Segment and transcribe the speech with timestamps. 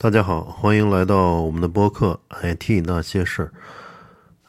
[0.00, 3.46] 大家好，欢迎来到我们的播客《IT 那些事儿》。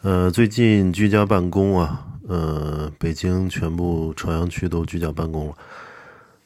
[0.02, 5.56] 呃，最近居家办公啊，呃，北京全部朝阳区都居家办公了，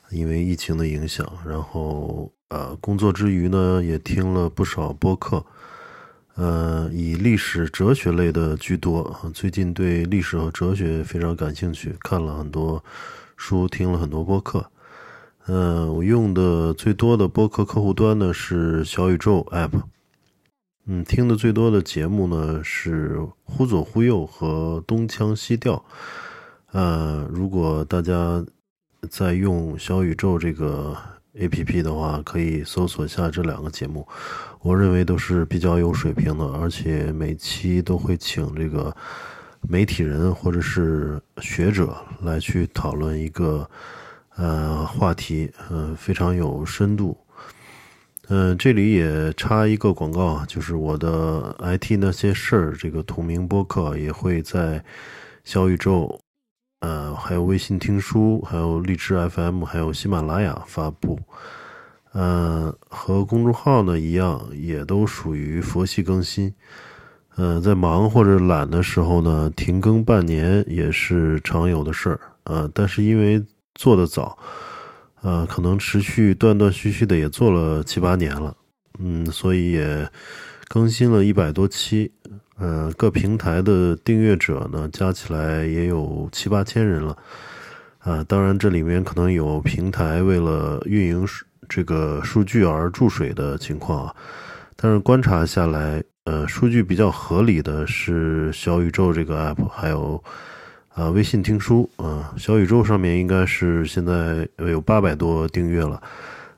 [0.10, 1.30] 因为疫情的影响。
[1.46, 5.46] 然后，呃，工作之余呢，也听了不少播客，
[6.36, 9.14] 呃，以历史、哲学类的居多。
[9.34, 12.82] 最近对历史和哲学非常感兴趣，看了很多
[13.36, 14.66] 书，听了很多播客。
[15.48, 19.72] 嗯，我用的最多的播客客户端呢是小宇宙 App。
[20.86, 25.76] 嗯，听的最多的节目呢是《忽左忽右》和《东腔西调》。
[26.72, 28.42] 呃，如果大家
[29.10, 30.96] 在用小宇宙这个
[31.38, 34.08] APP 的话，可以搜索下这两个节目。
[34.62, 38.96] 我认为都是比较有水平的，而且每期都会请这个
[39.68, 43.70] 媒体人或者是学者来去讨论一个。
[44.36, 47.16] 呃，话题呃非常有深度，
[48.30, 54.84] 嗯，这里也插一个广告啊，就是我的 IT 那些事儿这个同名播客也会在
[55.44, 56.20] 小宇宙，
[56.80, 61.20] 呃，还有微信听书，还有荔枝 FM，还有喜马拉雅发布，
[62.14, 66.52] 呃，和公众号呢一样，也都属于佛系更新，
[67.36, 73.44] 呃，在忙或者懒的时候呢，停更半年也是常有的事儿，呃，但是因为
[73.76, 74.38] 做的早，
[75.22, 78.56] 呃，可能持续断断续续的也做了七八年了，
[79.00, 80.08] 嗯，所以也
[80.68, 82.12] 更新了一百多期，
[82.58, 87.18] 呃，各平台的订阅者呢加起来也有七八千人了，
[87.98, 91.28] 啊，当然这里面可能有平台为了运营
[91.68, 94.16] 这个数据而注水的情况啊，
[94.76, 100.24] 但是观察下来，呃，数据比较合理的是小宇宙这个 app，还有。
[100.94, 106.00] 啊，微信听书啊，小宇宙上面应该是现在有八百多订阅了，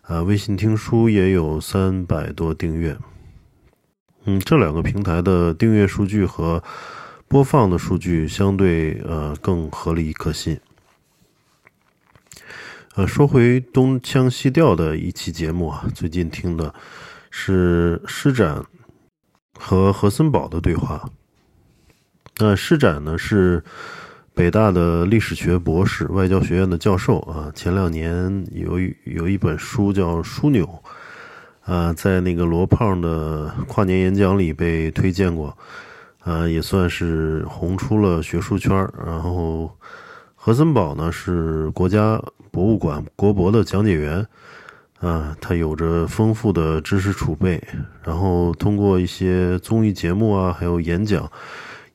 [0.02, 2.98] 啊，微信听书也有三百多订阅。
[4.26, 6.62] 嗯，这两个平台的订阅数据和
[7.30, 10.60] 播放的数据相对呃更合理可信。
[12.96, 16.76] 呃，说回东腔西调的一期节目啊，最近听的
[17.32, 18.66] 是施展
[19.58, 21.10] 和何森堡的对话。
[22.38, 23.64] 那施展呢是。
[24.36, 30.66] 北大的历史学博士，外交学院的教授啊，前两年有有一本书叫《枢纽》，
[31.72, 35.58] 啊，在那个罗胖的跨年演讲里被推荐过，
[36.20, 38.76] 啊，也算是红出了学术圈
[39.06, 39.74] 然后
[40.36, 44.28] 何森堡呢是国家博物馆国博的讲解员，
[45.00, 47.64] 啊，他有着丰富的知识储备，
[48.04, 51.32] 然后通过一些综艺节目啊，还有演讲。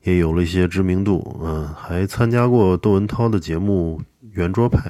[0.03, 4.01] 也有了一些知名度，嗯，还参加过窦文涛的节目
[4.31, 4.89] 《圆桌派》，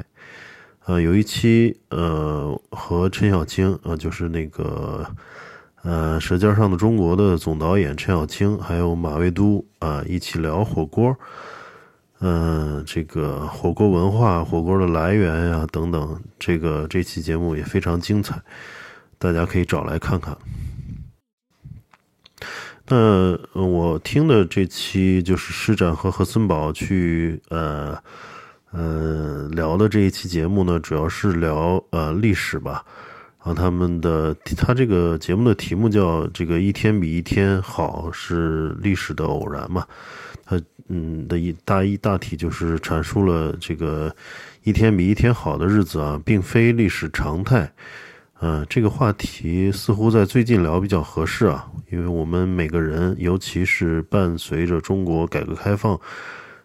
[0.86, 5.06] 呃，有一期，呃，和陈小青，呃，就是那个，
[5.84, 11.16] 呃，《舌尖上的中国》的总导演陈小青，还有马未都，啊，一起聊火锅，
[12.20, 18.42] 嗯，这个火锅文化、火锅的来源呀，等等，这个这期节目也非常精彩，
[19.18, 20.38] 大家可以找来看看。
[22.94, 27.98] 那我听的这期就是施展和何森堡去呃
[28.72, 32.84] 呃聊的这一期节目呢，主要是聊呃历史吧。
[33.40, 39.88] 然后他们的他这个节目的题目叫“这个一天比一天好是历史的偶然”嘛。
[40.44, 44.14] 他嗯的一大一大体就是阐述了这个
[44.64, 47.72] 一天比一天好的日子啊，并非历史常态。
[48.44, 56.00] 嗯，这个话题似乎在最近聊比较合适啊，因为我们每个人，尤其是伴随着中国改革开放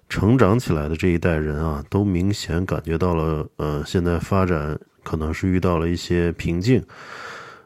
[0.08, 6.82] 成长起来的这一代人啊，都明显感觉到了，呃，现在发展可能是遇到了一些瓶颈。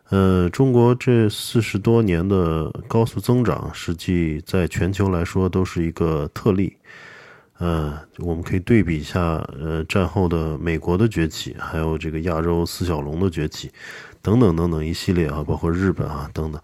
[0.08, 6.76] 呃，中国这四十多年的高速增长，实际在全球来说都是一个特例。
[7.62, 9.20] 嗯，我们可以对比一下，
[9.60, 13.70] 呃，战后的美国的崛起，还有这个亚洲四小龙的崛起，
[14.22, 16.62] 等等等等一系列啊，包括日本啊等等，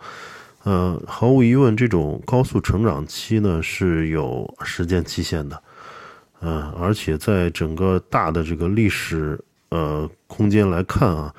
[0.63, 5.63] 呃，毫无疑问，这种高速成长期呢是有时间期限的，
[6.41, 9.39] 嗯，而且在整个大的这个历史
[9.69, 11.35] 呃空间来看啊，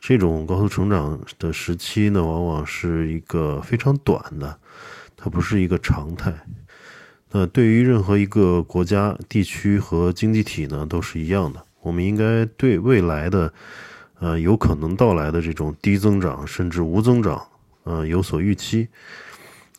[0.00, 4.58] 这种高速成长的时期呢，往往是一个非常短的，
[5.18, 6.32] 它不是一个常态。
[7.34, 11.64] 那对于任何一个国家、地区和经济体呢，都是一样的。
[11.80, 13.52] 我们应该对未来的，
[14.20, 17.42] 呃，有可能到来的这种低增长甚至无增长，
[17.84, 18.86] 呃，有所预期。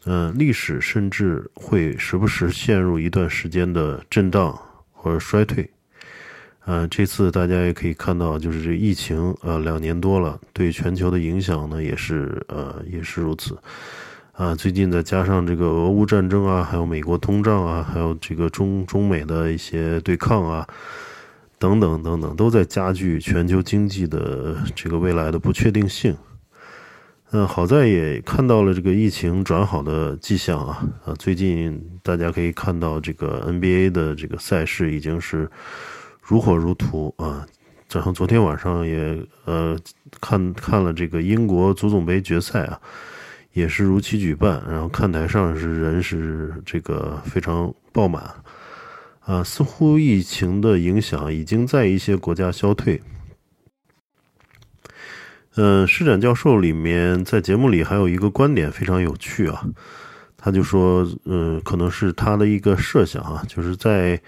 [0.06, 4.60] 嗯，历史甚至会时不时陷入一段时间的震荡
[4.92, 5.70] 或者衰退。
[6.66, 13.58] 呃，这次大家也可以看到，就是这疫情，呃，两年多了，对全球的影响呢，也是，呃，也是如此。
[14.34, 20.68] 啊，最近再加上这个俄乌战争啊，还有美国通胀啊，还有这个中中美的一些对抗啊，
[21.60, 26.18] 等等等等，都在加剧全球经济的这个未来的不确定性。
[27.30, 31.14] 嗯，好在也看到了这个疫情转好的迹象啊啊！
[31.20, 35.48] 最近大家可以看到，这个 NBA 的这个赛事已经是
[36.24, 37.46] 如火如荼啊。
[37.92, 39.78] 然后昨天晚上也呃
[40.20, 42.82] 看看了这个英国足总杯决赛啊，
[43.54, 44.62] 也是如期举办。
[44.70, 48.24] 然后看台上是人是这个非常爆满
[49.22, 53.02] 啊，似乎疫情的影响已经在一些国家消退。
[55.56, 59.64] 嗯，施展教授里面在节目里还有一个观点非常有趣啊，
[60.36, 64.20] 他就说，嗯，可能是他的一个设想啊，就是在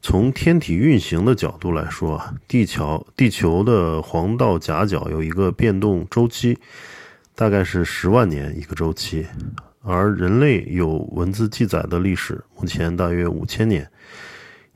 [0.00, 6.58] 从天体运行的角度来说啊，地球地球的黄道夹角有一个变动周期，
[7.40, 9.26] 大概是十万年一个周期，
[9.80, 13.90] 而人类有文字记载的历史目前大约五千年，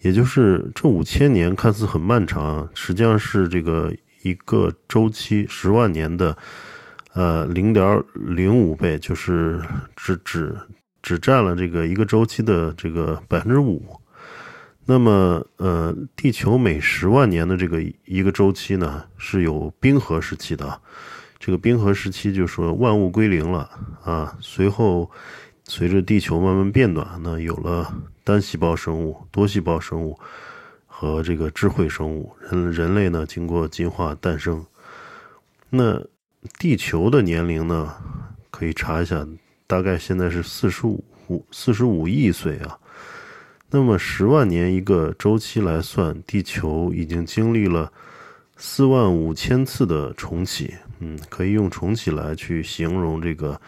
[0.01, 3.95] 也就是这五千年看似很漫长，实际上是这个。
[4.23, 6.35] 一个周期十万年的，
[7.13, 9.61] 呃，零点零五倍，就是
[9.95, 10.57] 只只
[11.03, 13.85] 只占了这个一个周期的这个百分之五。
[14.87, 20.81] 那么，呃，地球每十万年的这个一个周期呢，是有冰河时期的。
[21.44, 23.69] 这个冰河时期就说万物归零了
[24.02, 24.35] 啊。
[24.41, 25.11] 随后，
[25.64, 27.94] 随着地球慢慢变暖，呢，有了
[28.25, 30.19] 单细胞生物、多细胞生物。
[30.87, 34.64] 和这个智慧生物人人类呢，经过进化诞生。
[35.69, 36.00] 那
[36.58, 37.93] 地球的年龄呢，
[38.50, 39.26] 可以查一下，
[39.67, 41.05] 大概现在是四十五
[41.50, 42.79] 四十五亿岁啊。
[43.69, 47.93] 那么十万年一个周期来算，地球已经经历了
[48.56, 50.73] 四万五千次的重启。
[51.05, 53.61] 嗯，可以用重启来去形容这个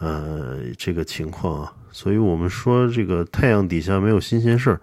[0.00, 1.72] 呃这个情况啊。
[1.92, 4.80] 所以我们说，这个太阳底下没有新鲜事儿。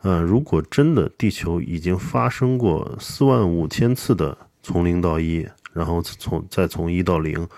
[0.00, 7.48] 呃，如果真的地球已经发生过四万五千次的从零到一，然后从再从一到零，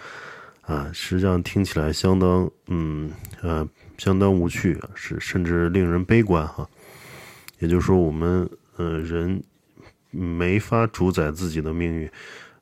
[0.60, 3.66] 啊，实际上听起来相当，嗯，呃，
[3.96, 6.68] 相当无趣，是甚至令人悲观哈。
[7.60, 8.46] 也就是说，我们
[8.76, 9.42] 呃人
[10.10, 12.10] 没法主宰自己的命运，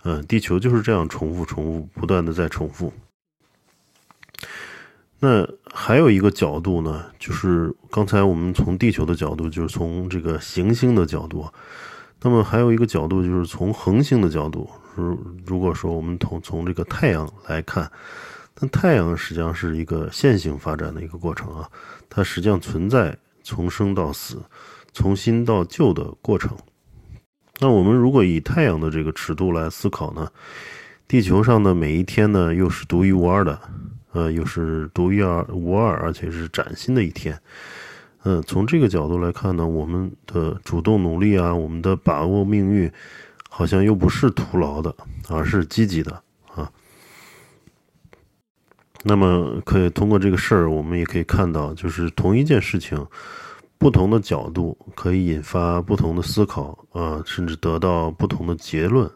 [0.04, 2.92] 嗯，地球就是这样重复、重复、不断的在重复。
[5.20, 11.46] 那还有一个角度呢，就是刚才我们从地球的角度，就是从这个行星的角度。
[12.20, 14.68] 那么还有一个角度，就是从恒星的角度。
[14.94, 17.90] 如如果说我们从从这个太阳来看，
[18.58, 21.70] 那太阳实际上是一个线性发展的一个过程啊，
[22.08, 24.42] 它实际上存在从生到死、
[24.92, 26.56] 从新到旧的过程。
[27.62, 30.28] 那我们如果以太阳的这个尺度来思考呢，
[31.06, 33.56] 地球上的每一天呢，又是独一无二的。
[34.10, 37.38] 呃，又是独一无二，而且是崭新的一天。
[38.24, 42.90] 嗯，从这个角度来看呢，我们的主动努力啊，我们的把握命运，
[43.48, 44.92] 好像又不是徒劳的，
[45.28, 46.20] 而是积极的
[46.52, 46.68] 啊。
[49.04, 53.06] 那么，可以通过这个事儿，我们也可以看到，就是同一件事情，
[53.82, 59.10] 不同的角度可以引发不同的思考啊，甚至得到不同的结论。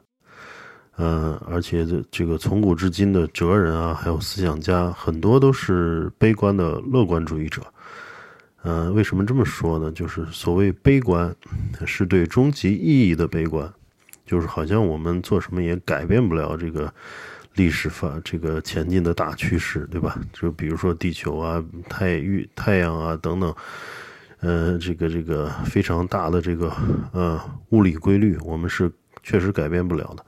[0.97, 7.63] 嗯，而且这这个从古至今的哲人啊，还有思想家，很多都是悲观的乐观主义者。
[8.65, 9.93] 嗯，为什么这么说呢？
[9.93, 11.33] 就是所谓悲观，
[11.87, 13.73] 是对终极意义的悲观，
[14.27, 16.93] 就是好像我们做什么也改变不了这个
[17.55, 20.19] 历史发这个前进的大趋势，对吧？
[20.33, 23.55] 就比如说地球啊、太域、太阳啊等等，
[24.41, 26.73] 呃，这个这个非常大的这个
[27.13, 27.41] 呃
[27.71, 28.91] 物理规律，我们是
[29.23, 30.25] 确实改变不了的。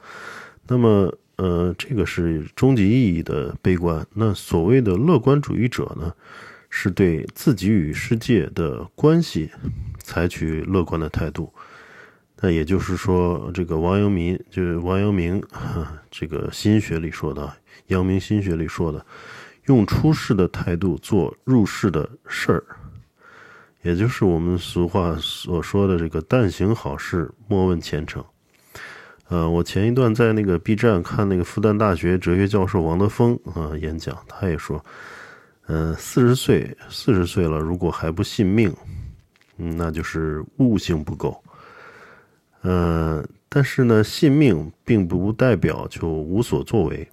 [0.67, 4.07] 那么，呃，这个是终极意义的悲观。
[4.15, 6.12] 那所谓的乐观主义者呢，
[6.69, 9.50] 是对自己与世界的关系
[9.99, 11.53] 采取乐观的态度。
[12.41, 15.43] 那也就是说，这个王阳明，就是王阳明
[16.11, 17.53] 这个心学里说的，
[17.88, 19.05] 阳明心学里说的，
[19.67, 22.65] 用出世的态度做入世的事儿，
[23.83, 28.25] 也就是我们俗话所说的这个“但行好事，莫问前程”。
[29.29, 34.83] 呃，我前一段在那个 B 站看那个复旦大学哲学教授王德峰啊演讲，他也说，
[35.67, 38.75] 嗯，四十岁四十岁了，如果还不信命，
[39.59, 41.41] 嗯，那就是悟性不够。
[42.63, 47.07] 嗯，但是呢，信命并不代表就无所作为，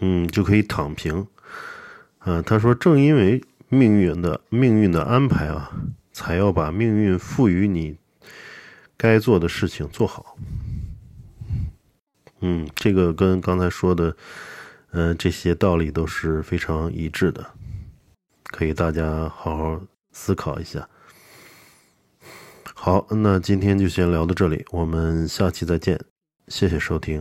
[0.00, 1.26] 嗯，就可以躺平。
[2.18, 5.70] 啊，他说，正因为命运的命运的安排啊，
[6.12, 7.96] 才要把命运赋予你。
[8.96, 10.36] 该做的事情做好。
[12.40, 14.16] 嗯，这个跟刚才说的，
[14.92, 17.44] 嗯，这些道理都是非常一致的，
[18.44, 20.88] 可以大家好好思考一下。
[22.72, 26.00] 好，那今天就先聊到这里，我们下期再见，
[26.48, 27.20] 谢谢收听。